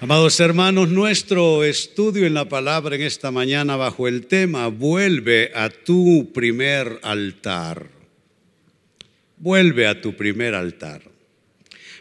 [0.00, 5.70] Amados hermanos, nuestro estudio en la palabra en esta mañana bajo el tema Vuelve a
[5.70, 7.90] tu primer altar.
[9.38, 11.02] Vuelve a tu primer altar.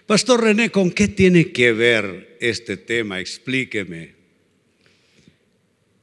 [0.06, 3.20] Pastor René, ¿con qué tiene que ver este tema?
[3.20, 4.14] Explíqueme.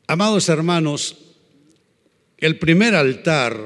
[0.08, 1.16] Amados hermanos,
[2.38, 3.56] el primer altar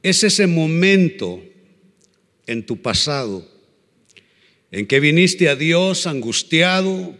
[0.00, 1.42] es ese momento
[2.46, 3.53] en tu pasado
[4.74, 7.14] en que viniste a Dios angustiado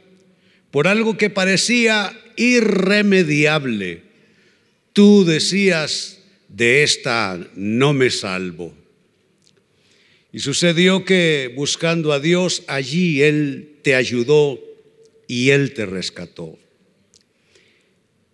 [0.73, 4.03] por algo que parecía irremediable.
[4.93, 8.75] Tú decías, de esta no me salvo.
[10.33, 14.59] Y sucedió que buscando a Dios, allí Él te ayudó
[15.29, 16.59] y Él te rescató.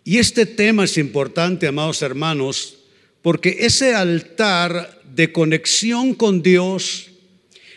[0.03, 2.79] Y este tema es importante, amados hermanos,
[3.21, 7.10] porque ese altar de conexión con Dios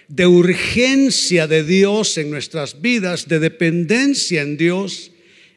[0.07, 5.11] de urgencia de Dios en nuestras vidas, de dependencia en Dios,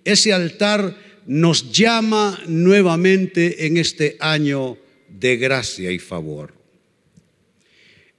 [0.05, 6.55] ese altar nos llama nuevamente en este año de gracia y favor.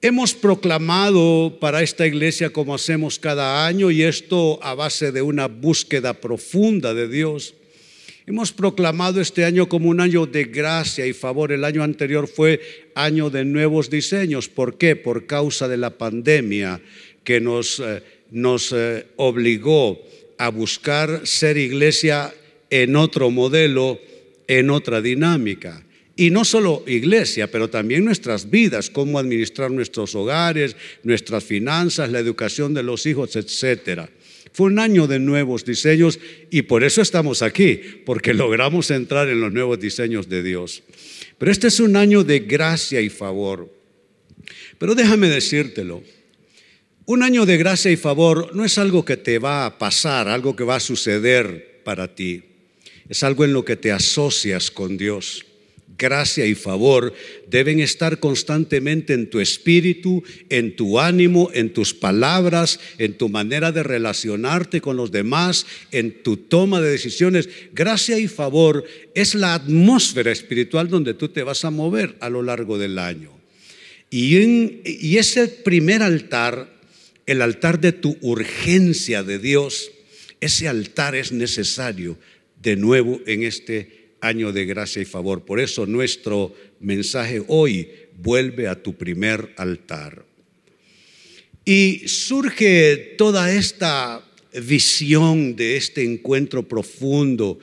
[0.00, 5.48] Hemos proclamado para esta iglesia como hacemos cada año y esto a base de una
[5.48, 7.54] búsqueda profunda de Dios
[8.28, 11.50] Hemos proclamado este año como un año de gracia y favor.
[11.50, 12.60] El año anterior fue
[12.94, 14.50] año de nuevos diseños.
[14.50, 14.96] ¿Por qué?
[14.96, 16.78] Por causa de la pandemia
[17.24, 19.98] que nos, eh, nos eh, obligó
[20.36, 22.34] a buscar ser iglesia
[22.68, 23.98] en otro modelo,
[24.46, 25.82] en otra dinámica.
[26.14, 32.18] Y no solo iglesia, pero también nuestras vidas, cómo administrar nuestros hogares, nuestras finanzas, la
[32.18, 34.10] educación de los hijos, etcétera.
[34.58, 36.18] Fue un año de nuevos diseños
[36.50, 40.82] y por eso estamos aquí, porque logramos entrar en los nuevos diseños de Dios.
[41.38, 43.72] Pero este es un año de gracia y favor.
[44.76, 46.02] Pero déjame decírtelo,
[47.04, 50.56] un año de gracia y favor no es algo que te va a pasar, algo
[50.56, 52.42] que va a suceder para ti.
[53.08, 55.46] Es algo en lo que te asocias con Dios
[55.98, 57.12] gracia y favor
[57.48, 63.72] deben estar constantemente en tu espíritu, en tu ánimo, en tus palabras, en tu manera
[63.72, 67.48] de relacionarte con los demás, en tu toma de decisiones.
[67.72, 68.84] Gracia y favor
[69.14, 73.32] es la atmósfera espiritual donde tú te vas a mover a lo largo del año.
[74.10, 76.72] Y, en, y ese primer altar,
[77.26, 79.90] el altar de tu urgencia de Dios,
[80.40, 82.16] ese altar es necesario
[82.62, 85.44] de nuevo en este año de gracia y favor.
[85.44, 90.24] Por eso nuestro mensaje hoy vuelve a tu primer altar.
[91.64, 94.24] Y surge toda esta
[94.62, 97.58] visión de este encuentro profundo,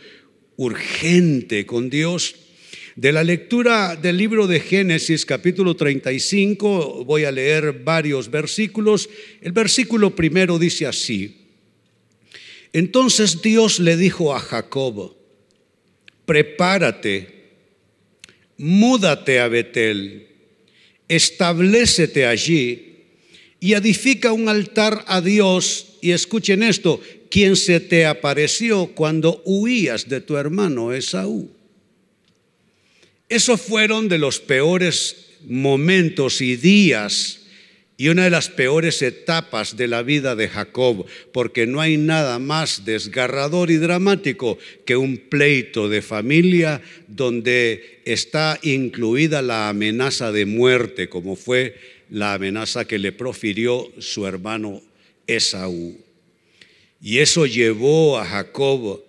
[0.58, 2.36] urgente con Dios.
[2.96, 9.10] De la lectura del libro de Génesis capítulo 35 voy a leer varios versículos.
[9.42, 11.42] El versículo primero dice así.
[12.72, 15.16] Entonces Dios le dijo a Jacob,
[16.26, 17.28] prepárate,
[18.58, 20.28] múdate a Betel,
[21.08, 23.04] establecete allí
[23.60, 25.98] y edifica un altar a Dios.
[26.02, 31.50] Y escuchen esto, quien se te apareció cuando huías de tu hermano Esaú.
[33.28, 37.45] Esos fueron de los peores momentos y días
[37.98, 42.40] y una de las peores etapas de la vida de Jacob, porque no hay nada
[42.40, 50.46] más desgarrador y dramático que un pleito de familia donde está incluida la amenaza de
[50.46, 51.76] muerte, como fue
[52.10, 54.82] la amenaza que le profirió su hermano
[55.26, 55.98] Esaú.
[57.02, 59.04] Y eso llevó a Jacob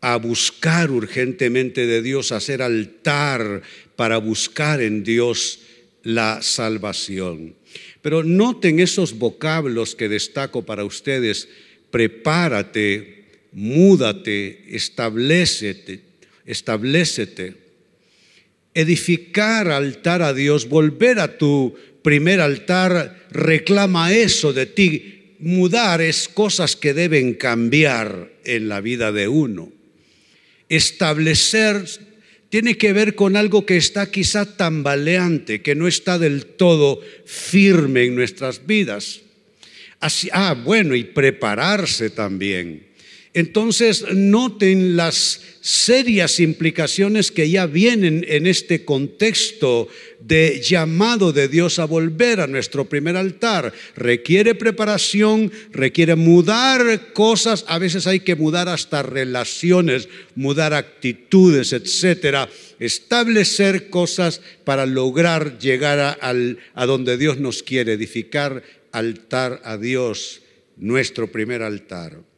[0.00, 3.62] a buscar urgentemente de Dios, a hacer altar
[3.96, 5.60] para buscar en Dios
[6.02, 7.54] la salvación.
[8.02, 11.48] Pero noten esos vocablos que destaco para ustedes.
[11.90, 16.00] Prepárate, múdate, establecete,
[16.44, 17.54] establecete.
[18.74, 25.36] Edificar altar a Dios, volver a tu primer altar, reclama eso de ti.
[25.38, 29.70] Mudar es cosas que deben cambiar en la vida de uno.
[30.68, 31.84] Establecer
[32.52, 38.04] tiene que ver con algo que está quizá tambaleante, que no está del todo firme
[38.04, 39.22] en nuestras vidas.
[40.00, 42.91] Así, ah, bueno, y prepararse también.
[43.34, 49.88] Entonces, noten las serias implicaciones que ya vienen en este contexto
[50.20, 53.72] de llamado de Dios a volver a nuestro primer altar.
[53.96, 62.50] Requiere preparación, requiere mudar cosas, a veces hay que mudar hasta relaciones, mudar actitudes, etcétera,
[62.80, 66.18] establecer cosas para lograr llegar a,
[66.74, 70.42] a donde Dios nos quiere, edificar altar a Dios,
[70.76, 72.31] nuestro primer altar.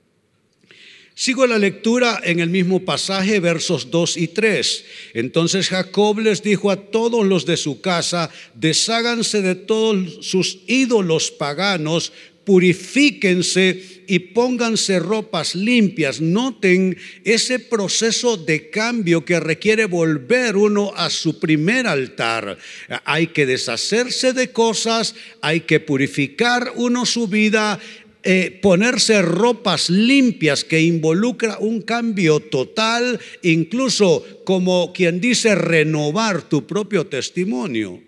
[1.16, 4.84] Sigo la lectura en el mismo pasaje, versos 2 y 3.
[5.14, 11.30] Entonces Jacob les dijo a todos los de su casa, desháganse de todos sus ídolos
[11.30, 12.12] paganos,
[12.44, 16.20] purifíquense y pónganse ropas limpias.
[16.20, 22.58] Noten ese proceso de cambio que requiere volver uno a su primer altar.
[23.04, 27.78] Hay que deshacerse de cosas, hay que purificar uno su vida,
[28.24, 36.66] eh, ponerse ropas limpias que involucra un cambio total, incluso como quien dice renovar tu
[36.66, 38.02] propio testimonio.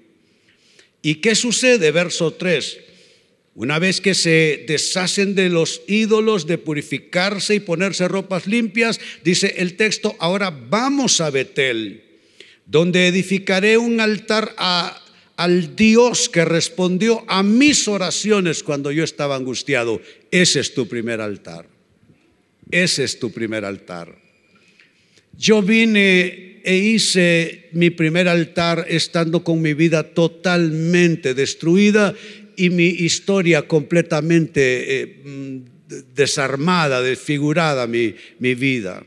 [1.03, 1.91] ¿Y qué sucede?
[1.91, 2.79] Verso 3.
[3.55, 9.55] Una vez que se deshacen de los ídolos, de purificarse y ponerse ropas limpias, dice
[9.59, 12.05] el texto, ahora vamos a Betel,
[12.67, 15.03] donde edificaré un altar a
[15.37, 20.01] al Dios que respondió a mis oraciones cuando yo estaba angustiado.
[20.31, 21.69] Ese es tu primer altar.
[22.71, 24.17] Ese es tu primer altar.
[25.39, 32.15] Yo vine e hice mi primer altar estando con mi vida totalmente destruida
[32.57, 35.59] y mi historia completamente eh, mm,
[36.15, 39.05] desarmada, desfigurada mi, mi vida.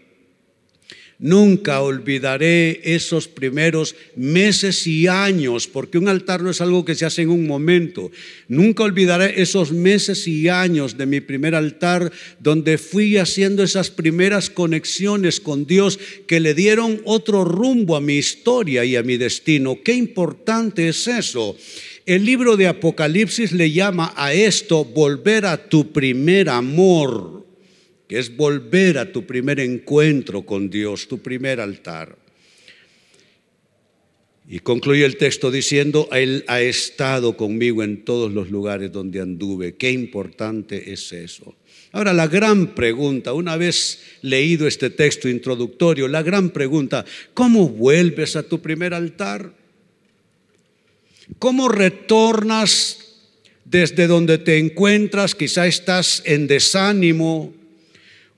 [1.21, 7.05] Nunca olvidaré esos primeros meses y años, porque un altar no es algo que se
[7.05, 8.09] hace en un momento.
[8.47, 14.49] Nunca olvidaré esos meses y años de mi primer altar, donde fui haciendo esas primeras
[14.49, 19.83] conexiones con Dios que le dieron otro rumbo a mi historia y a mi destino.
[19.83, 21.57] Qué importante es eso.
[22.05, 27.39] El libro de Apocalipsis le llama a esto volver a tu primer amor
[28.09, 32.17] que es volver a tu primer encuentro con Dios, tu primer altar.
[34.49, 39.75] Y concluye el texto diciendo, Él ha estado conmigo en todos los lugares donde anduve.
[39.75, 41.55] Qué importante es eso.
[41.91, 47.05] Ahora, la gran pregunta, una vez leído este texto introductorio, la gran pregunta,
[47.35, 49.53] ¿cómo vuelves a tu primer altar?
[51.37, 52.97] ¿Cómo retornas
[53.65, 55.35] desde donde te encuentras?
[55.35, 57.58] Quizá estás en desánimo,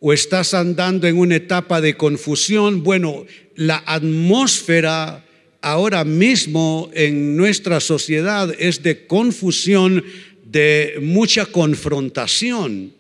[0.01, 3.25] o estás andando en una etapa de confusión, bueno,
[3.55, 5.23] la atmósfera
[5.61, 10.03] ahora mismo en nuestra sociedad es de confusión,
[10.43, 12.93] de mucha confrontación.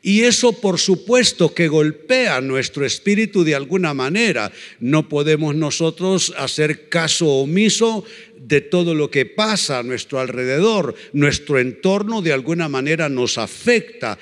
[0.00, 4.52] Y eso por supuesto que golpea nuestro espíritu de alguna manera.
[4.78, 8.04] No podemos nosotros hacer caso omiso
[8.38, 10.94] de todo lo que pasa a nuestro alrededor.
[11.14, 14.18] Nuestro entorno de alguna manera nos afecta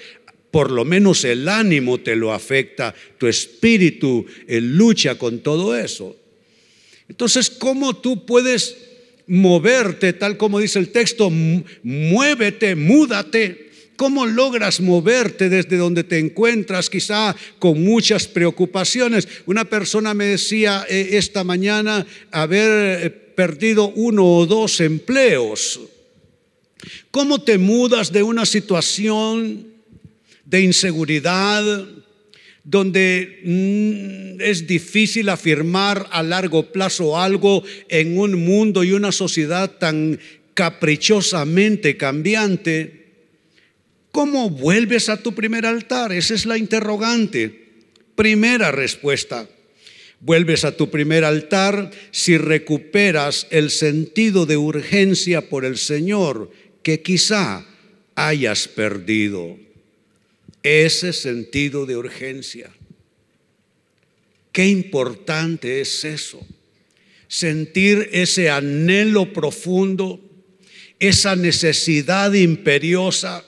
[0.53, 6.15] por lo menos el ánimo te lo afecta, tu espíritu lucha con todo eso.
[7.09, 8.77] Entonces, ¿cómo tú puedes
[9.27, 11.31] moverte, tal como dice el texto,
[11.83, 13.71] muévete, múdate?
[13.97, 19.27] ¿Cómo logras moverte desde donde te encuentras, quizá con muchas preocupaciones?
[19.47, 25.81] Una persona me decía eh, esta mañana haber eh, perdido uno o dos empleos.
[27.11, 29.72] ¿Cómo te mudas de una situación
[30.53, 31.65] de inseguridad,
[32.63, 39.79] donde mm, es difícil afirmar a largo plazo algo en un mundo y una sociedad
[39.79, 40.21] tan
[40.53, 43.07] caprichosamente cambiante,
[44.13, 46.13] ¿cómo vuelves a tu primer altar?
[46.13, 47.71] Esa es la interrogante.
[48.15, 49.49] Primera respuesta.
[50.21, 56.51] Vuelves a tu primer altar si recuperas el sentido de urgencia por el Señor
[56.83, 57.65] que quizá
[58.15, 59.57] hayas perdido
[60.63, 62.71] ese sentido de urgencia.
[64.53, 66.47] Qué importante es eso.
[67.29, 70.21] Sentir ese anhelo profundo,
[70.99, 73.45] esa necesidad imperiosa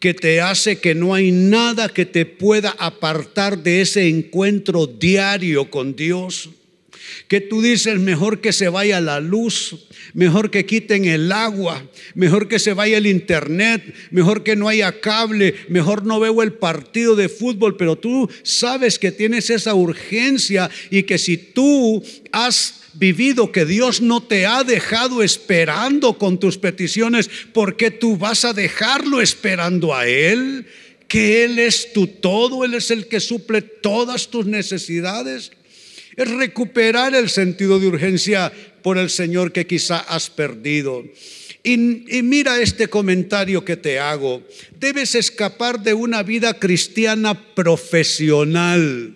[0.00, 5.70] que te hace que no hay nada que te pueda apartar de ese encuentro diario
[5.70, 6.50] con Dios
[7.28, 11.82] que tú dices mejor que se vaya la luz, mejor que quiten el agua,
[12.14, 16.52] mejor que se vaya el internet, mejor que no haya cable, mejor no veo el
[16.52, 22.82] partido de fútbol, pero tú sabes que tienes esa urgencia y que si tú has
[22.94, 28.44] vivido que Dios no te ha dejado esperando con tus peticiones, ¿por qué tú vas
[28.44, 30.66] a dejarlo esperando a Él?
[31.08, 35.52] Que Él es tu todo, Él es el que suple todas tus necesidades
[36.16, 38.52] es recuperar el sentido de urgencia
[38.82, 41.04] por el Señor que quizá has perdido.
[41.64, 41.76] Y,
[42.22, 44.42] mira este comentario que te hago.
[44.78, 49.14] Debes escapar de una vida cristiana profesional,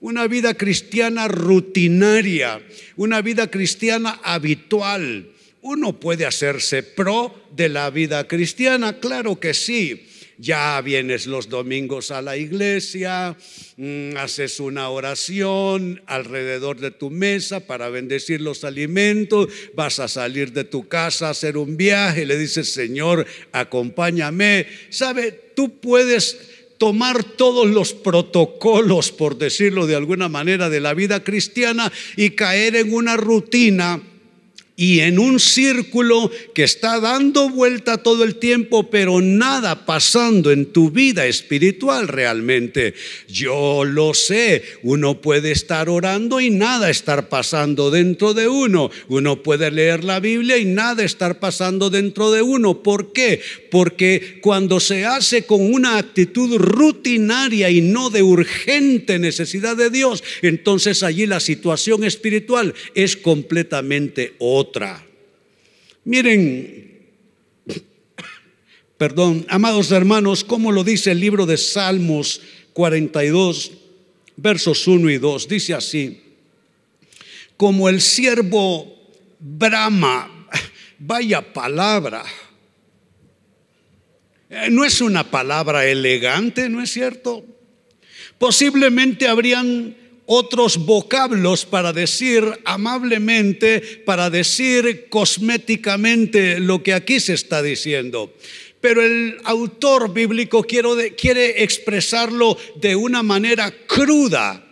[0.00, 2.62] una vida cristiana rutinaria,
[2.96, 5.28] una vida cristiana habitual.
[5.60, 10.06] Uno puede hacerse pro de la vida cristiana, claro que sí.
[10.42, 13.36] Ya vienes los domingos a la iglesia,
[13.76, 19.46] mm, haces una oración alrededor de tu mesa para bendecir los alimentos,
[19.76, 24.66] vas a salir de tu casa a hacer un viaje, le dices, Señor, acompáñame.
[24.90, 25.30] ¿Sabe?
[25.54, 26.36] Tú puedes
[26.76, 32.74] tomar todos los protocolos, por decirlo de alguna manera, de la vida cristiana y caer
[32.74, 34.02] en una rutina
[34.82, 40.72] y en un círculo que está dando vuelta todo el tiempo, pero nada pasando en
[40.72, 42.92] tu vida espiritual realmente.
[43.28, 48.90] Yo lo sé, uno puede estar orando y nada estar pasando dentro de uno.
[49.06, 52.82] Uno puede leer la Biblia y nada estar pasando dentro de uno.
[52.82, 53.40] ¿Por qué?
[53.70, 60.24] Porque cuando se hace con una actitud rutinaria y no de urgente necesidad de Dios,
[60.42, 65.04] entonces allí la situación espiritual es completamente otra otra.
[66.04, 67.10] Miren,
[68.96, 72.40] perdón, amados hermanos, como lo dice el libro de Salmos
[72.72, 73.72] 42,
[74.36, 76.22] versos 1 y 2, dice así,
[77.58, 78.96] como el siervo
[79.38, 80.48] brama,
[80.98, 82.24] vaya palabra,
[84.48, 87.44] eh, no es una palabra elegante, ¿no es cierto?
[88.38, 97.62] Posiblemente habrían otros vocablos para decir amablemente, para decir cosméticamente lo que aquí se está
[97.62, 98.32] diciendo.
[98.80, 104.64] Pero el autor bíblico quiere expresarlo de una manera cruda,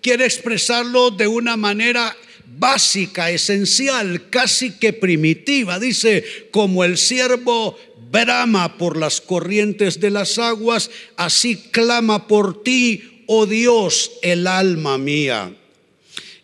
[0.00, 2.16] quiere expresarlo de una manera
[2.58, 5.78] básica, esencial, casi que primitiva.
[5.78, 7.78] Dice, como el siervo
[8.10, 14.96] brama por las corrientes de las aguas, así clama por ti, oh Dios, el alma
[14.96, 15.54] mía.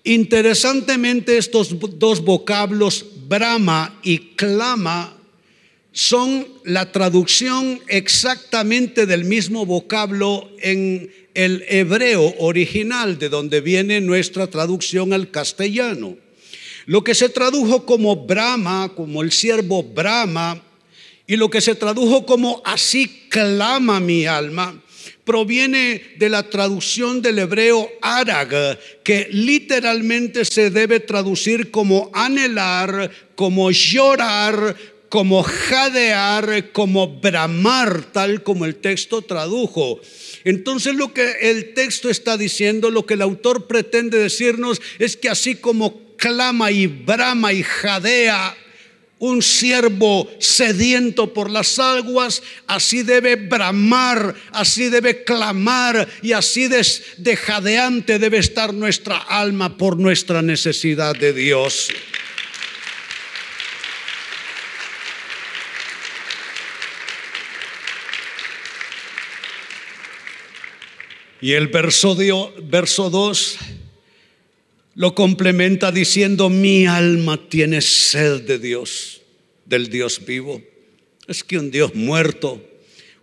[0.05, 5.17] Interesantemente, estos dos vocablos, brama y clama,
[5.93, 14.47] son la traducción exactamente del mismo vocablo en el hebreo original, de donde viene nuestra
[14.47, 16.19] traducción al castellano.
[16.85, 20.63] Lo que se tradujo como brama, como el siervo brama,
[21.27, 24.84] y lo que se tradujo como así clama mi alma,
[25.25, 33.71] proviene de la traducción del hebreo arag, que literalmente se debe traducir como anhelar, como
[33.71, 34.77] llorar,
[35.09, 40.01] como jadear, como bramar, tal como el texto tradujo.
[40.45, 45.29] Entonces lo que el texto está diciendo, lo que el autor pretende decirnos es que
[45.29, 48.57] así como clama y brama y jadea
[49.25, 56.87] un siervo sediento por las aguas, así debe bramar, así debe clamar y así de,
[57.17, 61.89] de jadeante debe estar nuestra alma por nuestra necesidad de Dios.
[71.41, 72.15] Y el verso,
[72.63, 73.59] verso 2
[74.95, 79.23] lo complementa diciendo, mi alma tiene sed de Dios,
[79.65, 80.63] del Dios vivo.
[81.27, 82.63] Es que un Dios muerto,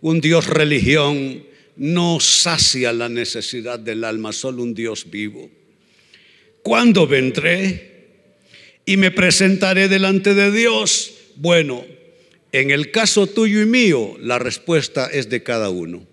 [0.00, 1.44] un Dios religión,
[1.76, 5.50] no sacia la necesidad del alma, solo un Dios vivo.
[6.62, 7.92] ¿Cuándo vendré
[8.84, 11.14] y me presentaré delante de Dios?
[11.36, 11.84] Bueno,
[12.52, 16.06] en el caso tuyo y mío, la respuesta es de cada uno.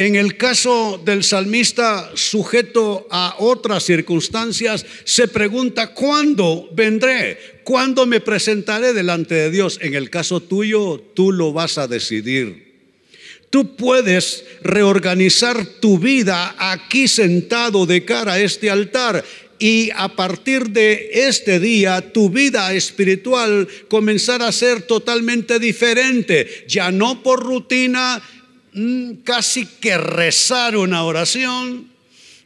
[0.00, 7.60] En el caso del salmista sujeto a otras circunstancias, se pregunta, ¿cuándo vendré?
[7.64, 9.78] ¿Cuándo me presentaré delante de Dios?
[9.82, 12.80] En el caso tuyo, tú lo vas a decidir.
[13.50, 19.22] Tú puedes reorganizar tu vida aquí sentado de cara a este altar
[19.58, 26.90] y a partir de este día tu vida espiritual comenzar a ser totalmente diferente, ya
[26.90, 28.22] no por rutina,
[29.24, 31.89] casi que rezar una oración,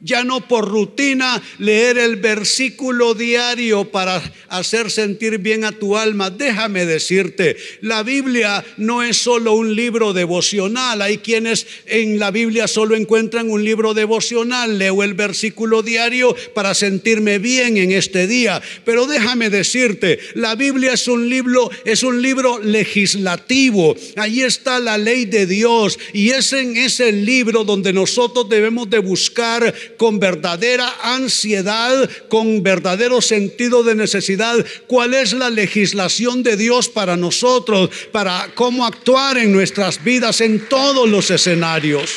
[0.05, 6.31] ya no por rutina leer el versículo diario para hacer sentir bien a tu alma.
[6.31, 11.01] Déjame decirte, la Biblia no es solo un libro devocional.
[11.01, 14.79] Hay quienes en la Biblia solo encuentran un libro devocional.
[14.79, 18.61] Leo el versículo diario para sentirme bien en este día.
[18.85, 23.97] Pero déjame decirte, la Biblia es un libro, es un libro legislativo.
[24.17, 28.99] Ahí está la ley de Dios y es en ese libro donde nosotros debemos de
[28.99, 36.89] buscar con verdadera ansiedad, con verdadero sentido de necesidad, cuál es la legislación de Dios
[36.89, 42.11] para nosotros, para cómo actuar en nuestras vidas en todos los escenarios.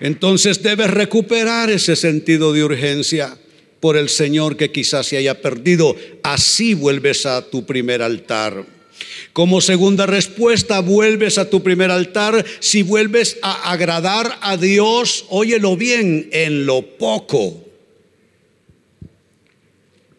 [0.00, 3.38] Entonces debes recuperar ese sentido de urgencia.
[3.78, 5.96] por el Señor que quizás se haya perdido.
[6.22, 8.64] Así vuelves a tu primer altar.
[9.32, 15.76] Como segunda respuesta, vuelves a tu primer altar si vuelves a agradar a Dios, óyelo
[15.76, 17.64] bien, en lo poco.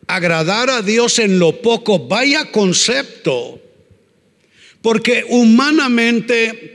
[0.08, 3.60] Agradar a Dios en lo poco, vaya concepto.
[4.82, 6.74] Porque humanamente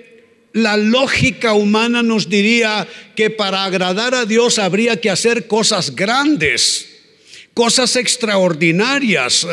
[0.52, 6.97] la lógica humana nos diría que para agradar a Dios habría que hacer cosas grandes,
[7.58, 9.44] cosas extraordinarias,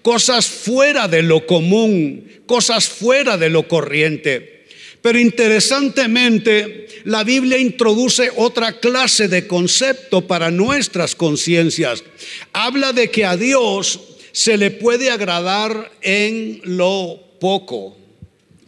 [0.00, 4.64] cosas fuera de lo común, cosas fuera de lo corriente.
[5.02, 12.04] Pero interesantemente, la Biblia introduce otra clase de concepto para nuestras conciencias.
[12.52, 13.98] Habla de que a Dios
[14.30, 17.98] se le puede agradar en lo poco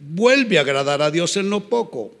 [0.01, 2.11] vuelve a agradar a Dios en lo poco.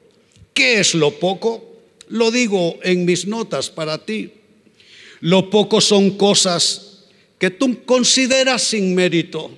[0.53, 1.75] ¿Qué es lo poco?
[2.07, 4.31] Lo digo en mis notas para ti.
[5.21, 7.05] Lo poco son cosas
[7.37, 9.51] que tú consideras sin mérito,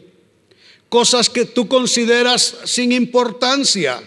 [0.89, 4.01] cosas que tú consideras sin importancia,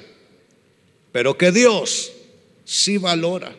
[1.13, 2.13] pero que Dios
[2.65, 3.55] sí valora.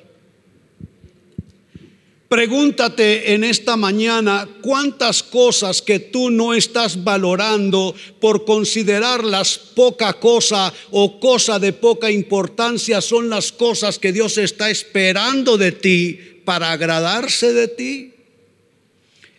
[2.29, 10.73] Pregúntate en esta mañana cuántas cosas que tú no estás valorando por considerarlas poca cosa
[10.91, 16.71] o cosa de poca importancia son las cosas que Dios está esperando de ti para
[16.71, 18.13] agradarse de ti.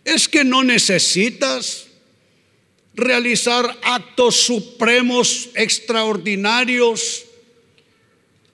[0.05, 1.87] Es que no necesitas
[2.93, 7.25] realizar actos supremos extraordinarios,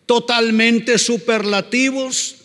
[0.05, 2.35] totalmente superlativos.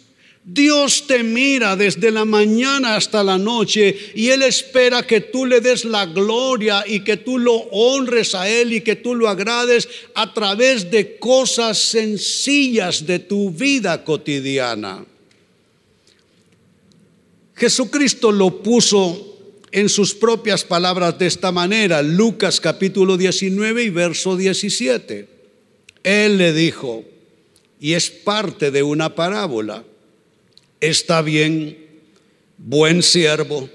[0.43, 5.61] Dios te mira desde la mañana hasta la noche y Él espera que tú le
[5.61, 9.89] des la gloria y que tú lo honres a Él y que tú lo agrades
[10.17, 15.07] a través de cosas sencillas de tu vida cotidiana.
[17.61, 19.37] Jesucristo lo puso
[19.71, 25.29] en sus propias palabras de esta manera, Lucas capítulo 19 y verso 17.
[26.03, 27.05] Él le dijo,
[27.79, 29.85] y es parte de una parábola,
[30.81, 31.87] está bien,
[32.57, 33.69] buen siervo,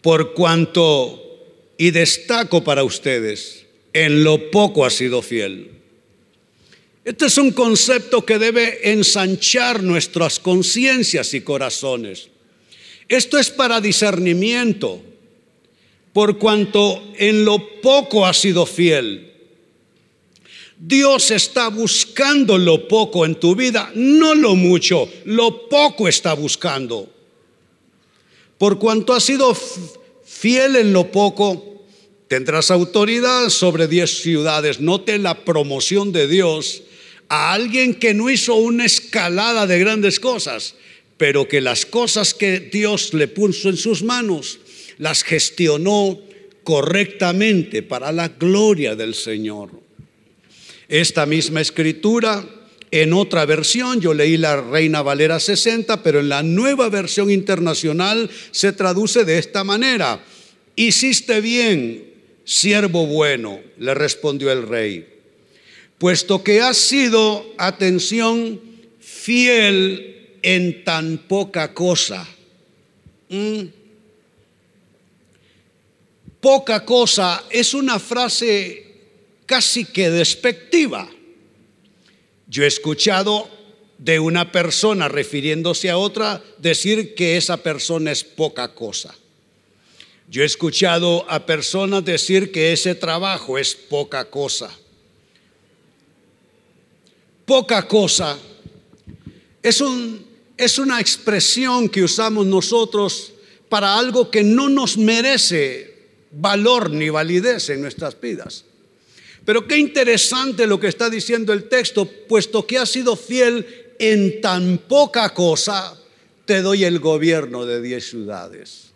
[0.00, 1.22] por cuanto,
[1.78, 5.70] y destaco para ustedes, en lo poco ha sido fiel.
[7.04, 12.31] Este es un concepto que debe ensanchar nuestras conciencias y corazones.
[13.12, 15.00] Esto es para discernimiento,
[16.12, 19.32] por cuanto en lo poco ha sido fiel
[20.84, 27.08] Dios está buscando lo poco en tu vida, no lo mucho, lo poco está buscando.
[28.58, 29.56] Por cuanto has sido
[30.24, 31.84] fiel en lo poco,
[32.26, 34.80] tendrás autoridad sobre diez ciudades.
[34.80, 36.82] Note la promoción de Dios
[37.28, 40.74] a alguien que no hizo una escalada de grandes cosas,
[41.16, 44.58] pero que las cosas que Dios le puso en sus manos
[44.98, 46.20] las gestionó
[46.64, 49.70] correctamente para la gloria del Señor.
[50.88, 52.44] Esta misma escritura,
[52.90, 58.30] en otra versión, yo leí la Reina Valera 60, pero en la nueva versión internacional
[58.50, 60.22] se traduce de esta manera.
[60.76, 62.12] Hiciste bien,
[62.44, 65.06] siervo bueno, le respondió el rey,
[65.98, 68.60] puesto que has sido, atención,
[69.00, 70.11] fiel
[70.42, 72.26] en tan poca cosa.
[73.28, 73.62] ¿Mm?
[76.40, 78.86] Poca cosa es una frase
[79.46, 81.08] casi que despectiva.
[82.48, 83.48] Yo he escuchado
[83.98, 89.14] de una persona refiriéndose a otra decir que esa persona es poca cosa.
[90.28, 94.70] Yo he escuchado a personas decir que ese trabajo es poca cosa.
[97.46, 98.38] Poca cosa
[99.62, 100.26] es, un,
[100.64, 103.32] es una expresión que usamos nosotros
[103.68, 105.92] para algo que no nos merece
[106.30, 108.64] valor ni validez en nuestras vidas.
[109.44, 114.40] Pero qué interesante lo que está diciendo el texto, puesto que has sido fiel en
[114.40, 115.98] tan poca cosa,
[116.44, 118.92] te doy el gobierno de diez ciudades.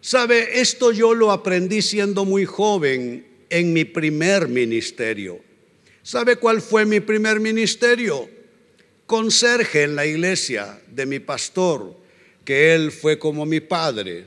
[0.00, 5.40] Sabe, esto yo lo aprendí siendo muy joven en mi primer ministerio.
[6.02, 8.37] ¿Sabe cuál fue mi primer ministerio?
[9.08, 11.96] Conserje en la iglesia de mi pastor,
[12.44, 14.26] que él fue como mi padre.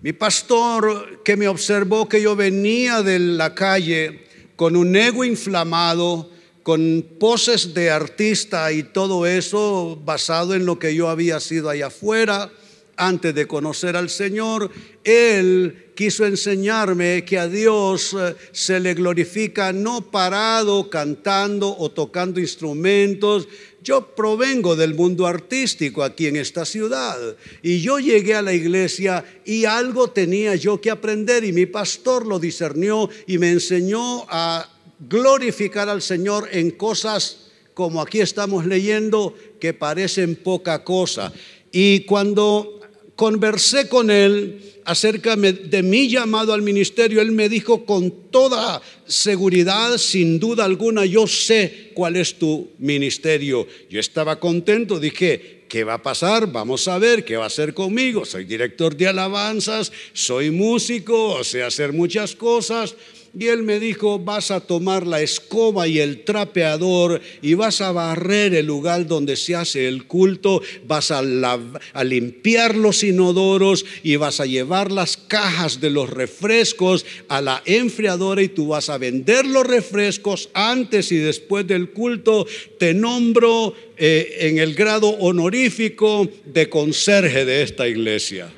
[0.00, 4.24] Mi pastor que me observó que yo venía de la calle
[4.56, 6.28] con un ego inflamado,
[6.64, 11.86] con poses de artista y todo eso basado en lo que yo había sido allá
[11.86, 12.50] afuera,
[12.96, 14.70] antes de conocer al Señor,
[15.02, 22.40] Él quiso enseñarme que a Dios eh, se le glorifica no parado, cantando o tocando
[22.40, 23.48] instrumentos.
[23.82, 27.18] Yo provengo del mundo artístico aquí en esta ciudad
[27.62, 32.26] y yo llegué a la iglesia y algo tenía yo que aprender y mi pastor
[32.26, 34.68] lo discernió y me enseñó a
[35.00, 41.32] glorificar al Señor en cosas como aquí estamos leyendo que parecen poca cosa.
[41.72, 42.80] Y cuando
[43.16, 49.96] conversé con él acerca de mi llamado al ministerio, él me dijo con toda seguridad,
[49.98, 53.66] sin duda alguna, yo sé cuál es tu ministerio.
[53.88, 56.52] Yo estaba contento, dije, ¿qué va a pasar?
[56.52, 58.24] Vamos a ver qué va a hacer conmigo.
[58.24, 62.94] Soy director de alabanzas, soy músico, sé hacer muchas cosas.
[63.38, 67.90] Y él me dijo, vas a tomar la escoba y el trapeador y vas a
[67.90, 74.14] barrer el lugar donde se hace el culto, vas a, a, limpiar los inodoros y
[74.14, 78.98] vas a llevar las cajas de los refrescos a la enfriadora y tú vas a
[78.98, 82.46] vender los refrescos antes y después del culto.
[82.78, 88.52] Te nombro eh, en el grado honorífico de conserje de esta iglesia.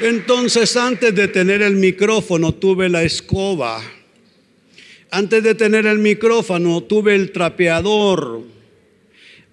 [0.00, 3.82] Entonces antes de tener el micrófono tuve la escoba.
[5.10, 8.42] Antes de tener el micrófono tuve el trapeador.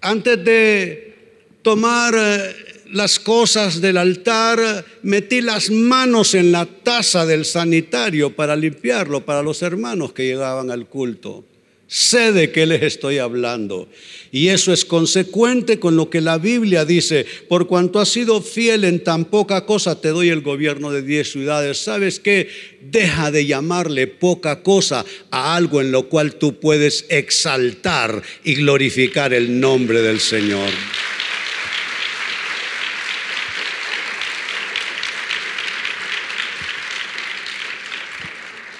[0.02, 1.14] Antes de
[1.62, 2.54] tomar eh,
[2.90, 9.42] las cosas del altar, metí las manos en la taza del sanitario para limpiarlo para
[9.42, 11.44] los hermanos que llegaban al culto.
[11.86, 13.88] Sé de qué les estoy hablando.
[14.32, 17.26] Y eso es consecuente con lo que la Biblia dice.
[17.48, 21.30] Por cuanto has sido fiel en tan poca cosa, te doy el gobierno de diez
[21.30, 21.78] ciudades.
[21.78, 22.48] ¿Sabes qué?
[22.80, 29.34] Deja de llamarle poca cosa a algo en lo cual tú puedes exaltar y glorificar
[29.34, 30.70] el nombre del Señor.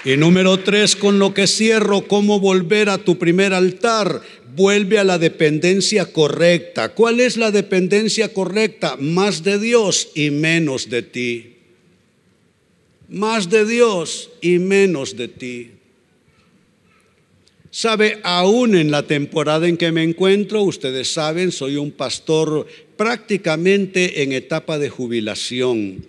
[0.05, 4.21] Y número tres, con lo que cierro, cómo volver a tu primer altar.
[4.55, 6.89] Vuelve a la dependencia correcta.
[6.89, 8.97] ¿Cuál es la dependencia correcta?
[8.99, 11.55] Más de Dios y menos de ti.
[13.09, 15.71] Más de Dios y menos de ti.
[17.71, 24.21] Sabe, aún en la temporada en que me encuentro, ustedes saben, soy un pastor prácticamente
[24.21, 26.05] en etapa de jubilación.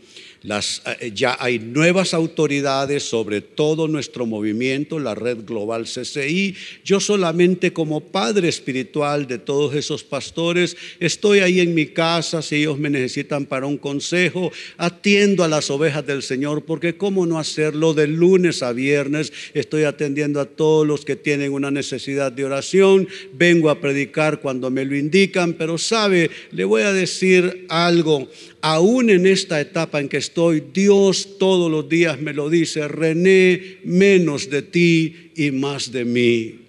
[0.49, 6.55] Eh, ya hay nuevas autoridades sobre todo nuestro movimiento, la red global CCI.
[6.85, 12.57] Yo solamente como padre espiritual de todos esos pastores, estoy ahí en mi casa, si
[12.57, 17.41] ellos me necesitan para un consejo, atiendo a las ovejas del Señor, porque cómo no
[17.41, 22.45] hacerlo de lunes a viernes, estoy atendiendo a todos los que tienen una necesidad de
[22.45, 28.29] oración, vengo a predicar cuando me lo indican, pero sabe, le voy a decir algo,
[28.61, 33.79] aún en esta etapa en que estoy, Dios todos los días me lo dice, René,
[33.85, 36.67] menos de ti y más de mí.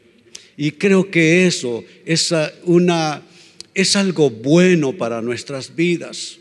[0.58, 3.22] Y creo que eso es, una,
[3.74, 6.40] es algo bueno para nuestras vidas.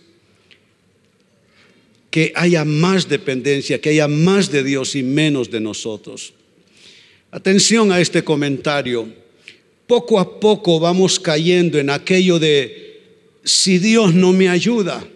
[2.10, 6.32] Que haya más dependencia, que haya más de Dios y menos de nosotros.
[7.30, 9.06] Atención a este comentario.
[9.86, 13.02] Poco a poco vamos cayendo en aquello de,
[13.44, 15.06] si Dios no me ayuda,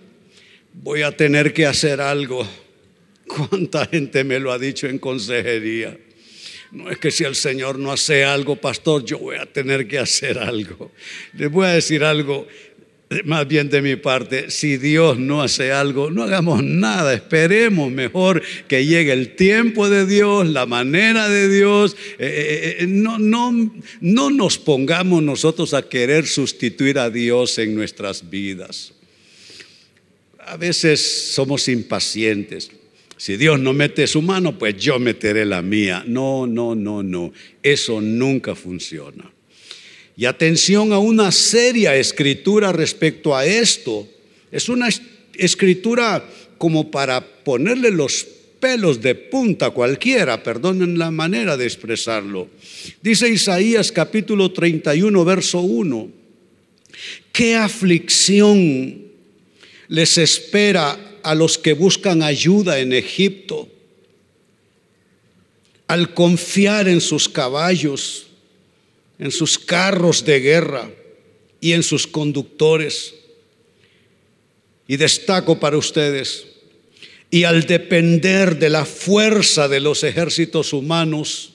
[0.72, 2.46] voy a tener que hacer algo.
[3.26, 5.96] ¿Cuánta gente me lo ha dicho en consejería?
[6.72, 9.98] No es que si el Señor no hace algo, pastor, yo voy a tener que
[9.98, 10.92] hacer algo.
[11.34, 12.46] Les voy a decir algo,
[13.24, 18.40] más bien de mi parte, si Dios no hace algo, no hagamos nada, esperemos mejor
[18.68, 21.96] que llegue el tiempo de Dios, la manera de Dios.
[22.18, 27.74] Eh, eh, eh, no, no, no nos pongamos nosotros a querer sustituir a Dios en
[27.74, 28.92] nuestras vidas
[30.50, 32.72] a veces somos impacientes.
[33.16, 36.02] Si Dios no mete su mano, pues yo meteré la mía.
[36.08, 37.32] No, no, no, no.
[37.62, 39.30] Eso nunca funciona.
[40.16, 44.08] Y atención a una seria escritura respecto a esto.
[44.50, 44.88] Es una
[45.34, 48.26] escritura como para ponerle los
[48.58, 52.48] pelos de punta a cualquiera, perdonen la manera de expresarlo.
[53.00, 56.10] Dice Isaías capítulo 31, verso 1.
[57.32, 59.09] Qué aflicción
[59.90, 63.68] les espera a los que buscan ayuda en Egipto.
[65.88, 68.28] Al confiar en sus caballos,
[69.18, 70.88] en sus carros de guerra
[71.60, 73.14] y en sus conductores.
[74.86, 76.46] Y destaco para ustedes,
[77.28, 81.54] y al depender de la fuerza de los ejércitos humanos,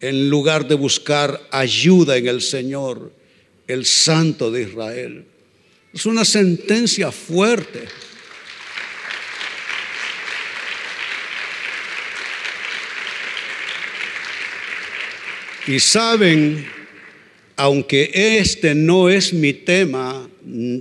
[0.00, 3.10] en lugar de buscar ayuda en el Señor,
[3.66, 5.24] el Santo de Israel.
[5.94, 7.84] Es una sentencia fuerte.
[15.68, 16.66] Y saben,
[17.54, 20.28] aunque este no es mi tema,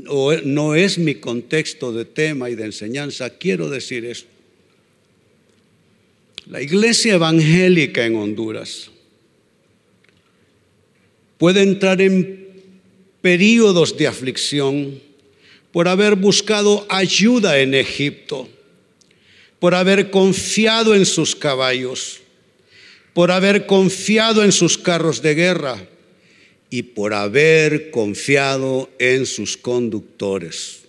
[0.07, 4.27] o no es mi contexto de tema y de enseñanza, quiero decir esto.
[6.47, 8.89] La iglesia evangélica en Honduras
[11.37, 12.42] puede entrar en
[13.23, 15.01] periodos de aflicción
[15.71, 18.49] por haber buscado ayuda en Egipto,
[19.59, 22.19] por haber confiado en sus caballos,
[23.13, 25.87] por haber confiado en sus carros de guerra
[26.69, 30.81] y por haber confiado en sus conductores.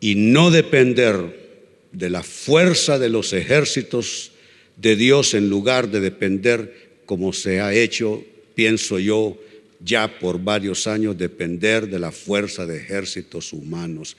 [0.00, 4.32] Y no depender de la fuerza de los ejércitos
[4.76, 8.24] de Dios en lugar de depender, como se ha hecho,
[8.56, 9.38] pienso yo,
[9.84, 14.16] ya por varios años, depender de la fuerza de ejércitos humanos.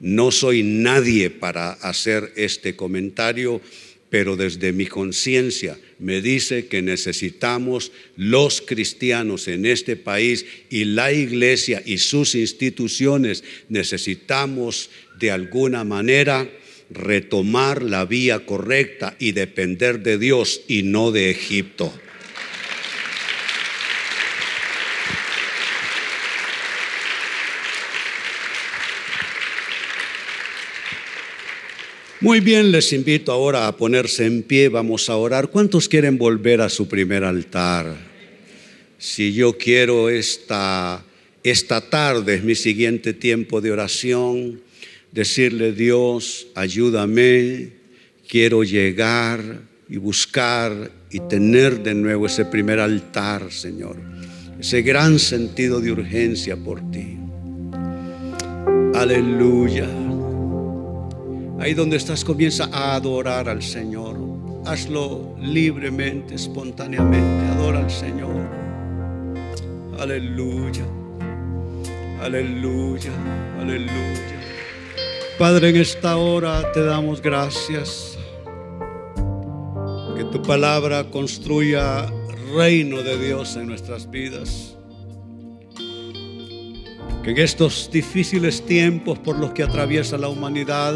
[0.00, 3.60] No soy nadie para hacer este comentario,
[4.10, 11.12] pero desde mi conciencia me dice que necesitamos los cristianos en este país y la
[11.12, 16.48] iglesia y sus instituciones, necesitamos de alguna manera
[16.90, 21.92] retomar la vía correcta y depender de Dios y no de Egipto.
[32.26, 35.46] Muy bien, les invito ahora a ponerse en pie, vamos a orar.
[35.48, 37.96] ¿Cuántos quieren volver a su primer altar?
[38.98, 41.04] Si yo quiero esta,
[41.44, 44.60] esta tarde, es mi siguiente tiempo de oración,
[45.12, 47.74] decirle, Dios, ayúdame,
[48.28, 53.98] quiero llegar y buscar y tener de nuevo ese primer altar, Señor,
[54.58, 57.18] ese gran sentido de urgencia por ti.
[58.94, 60.05] Aleluya.
[61.58, 64.16] Ahí donde estás comienza a adorar al Señor.
[64.66, 67.46] Hazlo libremente, espontáneamente.
[67.52, 68.46] Adora al Señor.
[69.98, 70.84] Aleluya.
[72.20, 73.12] Aleluya.
[73.58, 74.40] Aleluya.
[75.38, 78.18] Padre, en esta hora te damos gracias.
[80.16, 82.06] Que tu palabra construya
[82.54, 84.76] reino de Dios en nuestras vidas.
[87.22, 90.94] Que en estos difíciles tiempos por los que atraviesa la humanidad,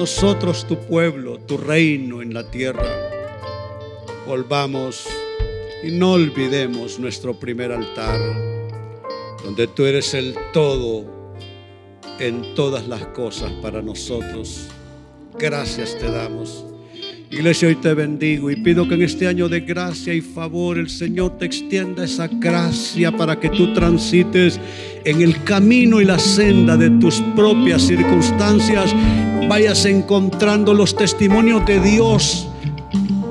[0.00, 2.88] nosotros, tu pueblo, tu reino en la tierra,
[4.26, 5.06] volvamos
[5.84, 8.18] y no olvidemos nuestro primer altar,
[9.44, 11.04] donde tú eres el todo
[12.18, 14.68] en todas las cosas para nosotros.
[15.38, 16.64] Gracias te damos.
[17.30, 20.88] Iglesia, hoy te bendigo y pido que en este año de gracia y favor el
[20.88, 24.58] Señor te extienda esa gracia para que tú transites
[25.04, 28.94] en el camino y la senda de tus propias circunstancias
[29.50, 32.46] vayas encontrando los testimonios de Dios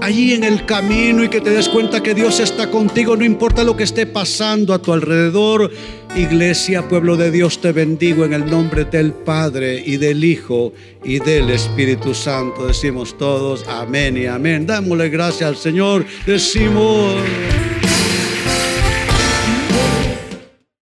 [0.02, 3.64] allí en el camino y que te des cuenta que Dios está contigo, no importa
[3.64, 5.72] lo que esté pasando a tu alrededor.
[6.18, 10.74] Iglesia, pueblo de Dios, te bendigo en el nombre del Padre y del Hijo
[11.06, 12.68] y del Espíritu Santo.
[12.68, 14.66] Decimos todos amén y amén.
[14.66, 16.06] Dámosle gracias al Señor.
[16.26, 17.16] Decimos...